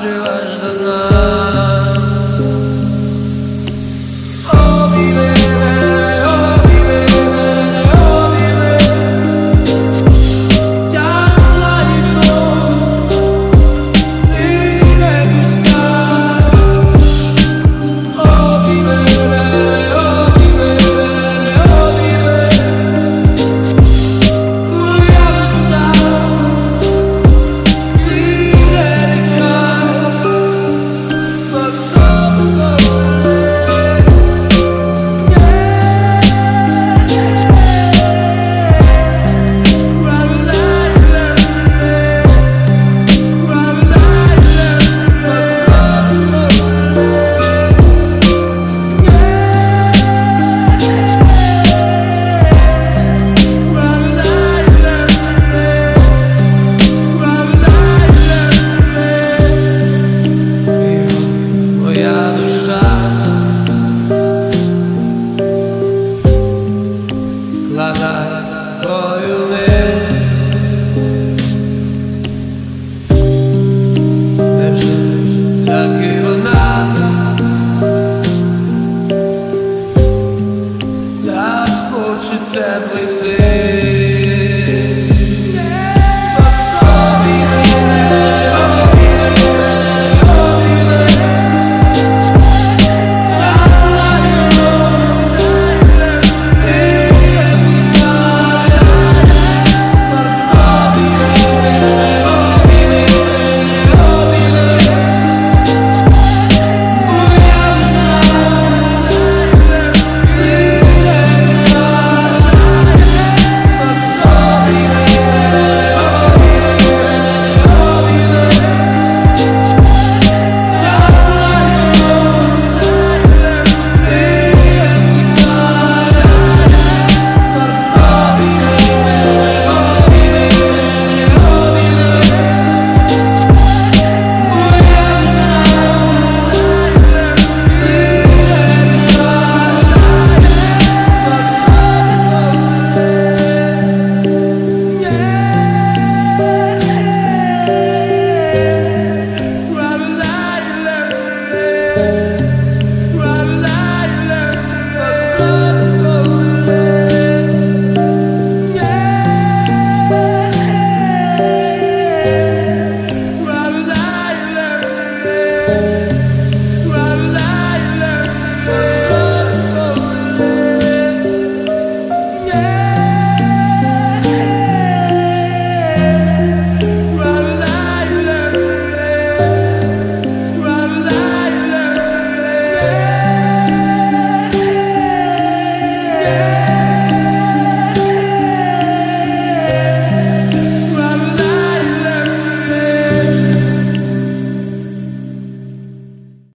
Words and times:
Popatrzyłaś 0.00 0.60